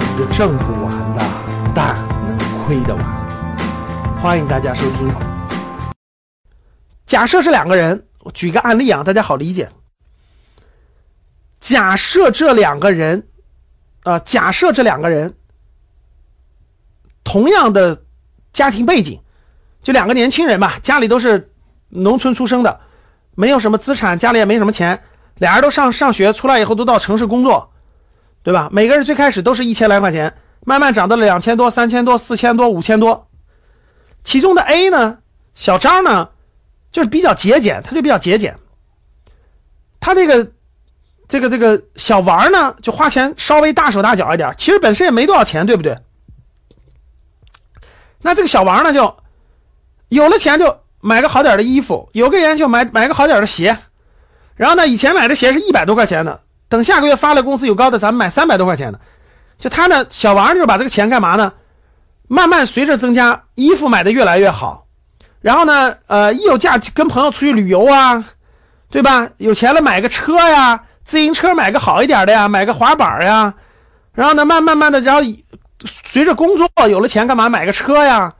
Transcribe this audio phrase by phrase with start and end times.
[0.00, 1.20] 是挣不完的，
[1.74, 1.94] 但
[2.26, 4.18] 能亏得完。
[4.20, 5.12] 欢迎大家收听。
[7.06, 9.70] 假设这两个人，我举个案例啊，大家好理解。
[11.60, 13.28] 假设这两个人
[14.02, 15.34] 啊，假设这两个人
[17.24, 18.02] 同样的
[18.52, 19.22] 家庭背景，
[19.82, 21.52] 就两个年轻人吧，家里都是
[21.88, 22.80] 农村出生的，
[23.34, 25.02] 没有什么资产，家里也没什么钱，
[25.36, 27.72] 俩人都上上学，出来以后都到城市工作。
[28.48, 28.70] 对吧？
[28.72, 30.32] 每个人最开始都是一千来块钱，
[30.64, 33.28] 慢慢涨到了两千多、三千多、四千多、五千多。
[34.24, 35.18] 其中的 A 呢，
[35.54, 36.30] 小张呢，
[36.90, 38.56] 就是比较节俭，他就比较节俭。
[40.00, 40.52] 他这个
[41.28, 45.98] 这个这个小王呢，就花钱稍微大手大脚一点，其实本身也没多少钱，对不对？
[48.22, 49.18] 那这个小王呢，就
[50.08, 53.76] 有了钱就买个好点的衣服，有个人就买买个好点的鞋。
[54.56, 56.40] 然后呢，以前买的鞋是一百多块钱的。
[56.68, 59.00] 等下个月发了工资有高的，咱们买三百多块钱的。
[59.58, 61.52] 就他呢，小王就是把这个钱干嘛呢？
[62.28, 64.86] 慢慢随着增加，衣服买的越来越好。
[65.40, 68.24] 然后呢，呃，一有假跟朋友出去旅游啊，
[68.90, 69.30] 对吧？
[69.38, 73.54] 有钱了买个车呀，自行车买个好一点的呀，买个滑板呀。
[74.12, 75.22] 然后呢，慢慢慢的，然后
[75.84, 78.34] 随着工作有了钱，干嘛买个车呀？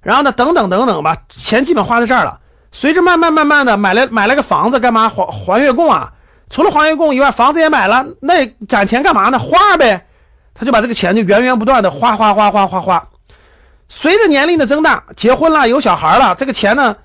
[0.00, 2.40] 然后呢，等等等等吧，钱基本花在这儿了。
[2.72, 6.12] 随着慢慢慢慢的买了买了个房子，干嘛还还月供啊？
[6.48, 9.38] 除了还月供以外，房子也买了，那攒钱干嘛呢？
[9.38, 10.06] 花呗，
[10.54, 13.08] 他就把这个钱就源源不断的花花花花花花。
[13.88, 16.96] 随着年龄的增大，结婚了，有小孩了，这个钱呢，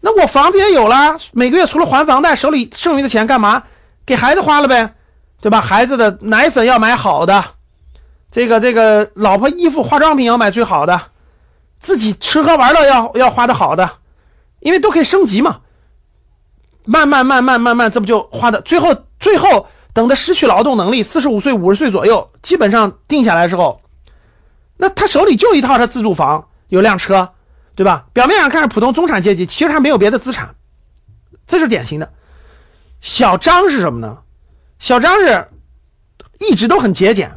[0.00, 3.64] 那我房子也有了，每个月除了还房贷，手里剩余的钱干嘛？
[4.06, 4.94] 给孩子花了呗，
[5.40, 5.60] 对吧？
[5.60, 7.44] 孩子的奶粉要买好的，
[8.30, 11.02] 这个这个老婆衣服化妆品要买最好的，
[11.78, 13.90] 自己吃喝玩乐要要花的好的，
[14.60, 15.60] 因为都可以升级嘛。
[16.90, 18.62] 慢慢慢慢慢慢，这不就花的？
[18.62, 23.82] 最后最后等他失去劳动能力，四十五岁五十岁左右，基本上定下来之后，
[24.78, 27.34] 那他手里就一套他自住房，有辆车，
[27.74, 28.06] 对吧？
[28.14, 30.54] 表面上看是普通中产阶级，其实他没有别的资产，
[31.46, 32.10] 这是典型的。
[33.02, 34.20] 小张是什么呢？
[34.78, 35.48] 小张是
[36.40, 37.32] 一直都很节俭，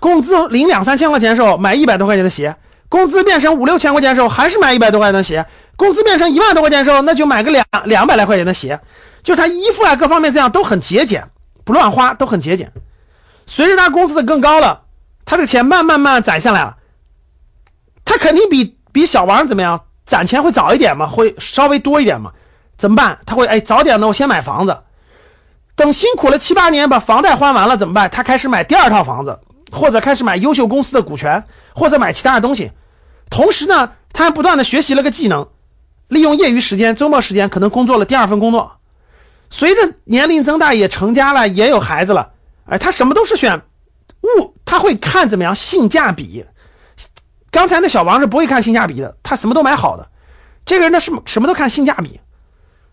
[0.00, 2.56] 工资领两三千块钱的时候买一百多块钱的鞋，
[2.88, 5.46] 工资变成五六千块钱的时候还是买一百多块钱的鞋。
[5.76, 8.80] 工资变成一万多块钱的时候，那就买个两两百来块钱的鞋，
[9.22, 11.28] 就他衣服啊各方面这样都很节俭，
[11.64, 12.72] 不乱花，都很节俭。
[13.46, 14.84] 随着他工资的更高了，
[15.26, 16.76] 他这个钱慢慢慢攒下来了，
[18.06, 22.32] 他肯定比比小王怎么样攒钱会早一点嘛，会稍微多一点嘛？
[22.78, 23.18] 怎么办？
[23.26, 24.78] 他会哎早点呢，我先买房子，
[25.74, 28.08] 等辛苦了七八年把房贷还完了怎么办？
[28.08, 29.40] 他开始买第二套房子，
[29.72, 31.44] 或者开始买优秀公司的股权，
[31.74, 32.72] 或者买其他的东西。
[33.30, 35.48] 同时呢，他还不断的学习了个技能。
[36.08, 38.76] 利用业余时间、周末时间，可能工作了第二份工作。
[39.50, 42.30] 随着年龄增大，也成家了，也有孩子了。
[42.64, 43.62] 哎，他什么都是选
[44.22, 46.44] 物，他会看怎么样性价比。
[47.50, 50.08] 刚才那小王是不会看性价比的，他什么都买好的。
[50.64, 52.20] 这个人呢是什么都看性价比。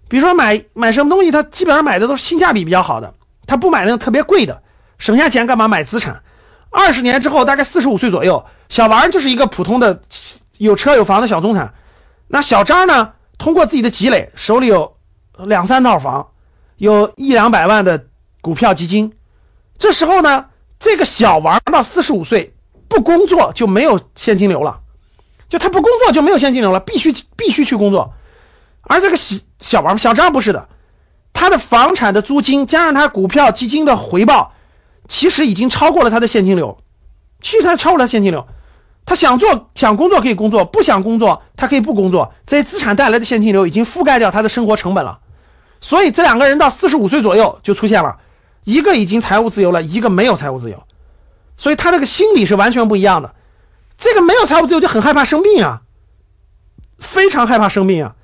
[0.10, 3.14] 比如说买买什么东西，他基本上买的都是性价比比较好的，
[3.46, 4.64] 他不买那种特别贵的，
[4.98, 6.24] 省下钱干嘛买资产？
[6.74, 10.02] 二十年之后，大概四十五岁左右，小王就是一个普通的
[10.58, 11.76] 有车有房的小中产。
[12.28, 13.14] 那小张呢？
[13.38, 14.96] 通过自己的积累，手里有
[15.38, 16.30] 两三套房，
[16.78, 18.06] 有一两百万的
[18.42, 19.14] 股票基金。
[19.78, 20.46] 这时候呢，
[20.80, 22.56] 这个小王到四十五岁
[22.88, 24.80] 不工作就没有现金流了，
[25.50, 28.14] 就他不工作就没有现金流了，必须必须去工作。
[28.82, 30.70] 而这个小小王小张不是的，
[31.34, 34.53] 他的房产的租金加上他股票基金的回报，
[35.14, 36.80] 其实已经超过了他的现金流，
[37.40, 38.48] 其实他超过了现金流。
[39.06, 42.34] 他想做想工作可以工作，不想工作他可以不工作。
[42.48, 45.20] 这些资产带来的现金流已经覆盖掉他的生活成本了。
[45.82, 48.22] 所以这两个人到四十五岁左右就出现了，
[48.64, 50.82] 一个已经财务自由了，一个没有财务自由。
[51.58, 53.36] 所以他这个心理是完全不一样的。
[54.00, 55.82] 这个没有财务自由就很害怕生病啊，
[56.98, 58.16] 非常害怕生病啊，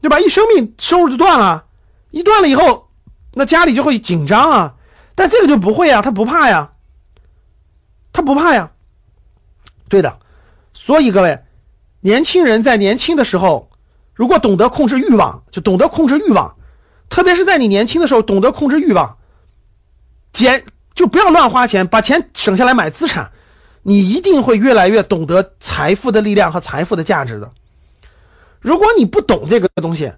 [0.00, 0.20] 对吧？
[0.20, 1.64] 一生病收入就断了，
[2.10, 2.88] 一断了以后，
[3.34, 4.74] 那家里就会紧张啊。
[5.20, 6.72] 但这个就不会啊，他不怕呀，
[8.10, 8.70] 他不怕呀。
[9.90, 10.18] 对的，
[10.72, 11.40] 所以各位
[12.00, 13.68] 年轻人在年轻的时候，
[14.14, 16.56] 如果懂得控制欲望，就懂得控制欲望，
[17.10, 19.18] 特别是在你年轻的时候懂得控制欲望，
[20.32, 20.64] 减
[20.94, 23.32] 就不要乱花钱，把钱省下来买资产，
[23.82, 27.52] 你一定会越来越懂得财富的力量和财富的价值的。
[28.58, 30.14] 如果你不懂这个东西，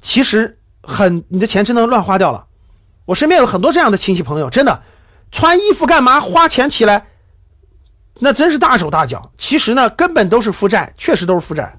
[0.00, 2.46] 其实很你的钱真的乱花掉了。
[3.04, 4.82] 我身边有很多这样的亲戚朋友，真的
[5.30, 7.06] 穿衣服干嘛花钱起来。
[8.18, 11.78] 那真是大手大脚，其实呢，根本都是负债，确实都是负债，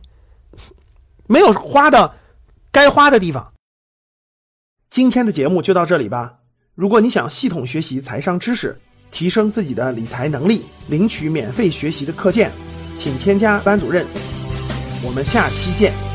[1.27, 2.15] 没有花的
[2.71, 3.53] 该花的地方。
[4.89, 6.39] 今天的节目就到这里吧。
[6.75, 8.81] 如果你想系统学习财商知识，
[9.11, 12.51] 提升自己的理财能力，领取免费学习的课件，
[12.97, 14.05] 请添加班主任。
[15.05, 16.12] 我们下期见。